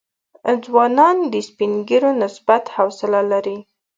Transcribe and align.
ځوانان 0.63 1.17
د 1.31 1.33
سپین 1.47 1.71
ږیرو 1.87 2.11
نسبت 2.23 2.63
حوصله 2.75 3.21
لري. 3.31 3.57